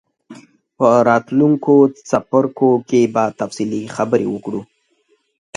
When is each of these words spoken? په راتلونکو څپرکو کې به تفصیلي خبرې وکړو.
په 0.77 0.89
راتلونکو 1.09 1.73
څپرکو 2.09 2.69
کې 2.89 3.01
به 3.13 3.23
تفصیلي 3.39 3.81
خبرې 3.95 4.27
وکړو. 4.29 4.61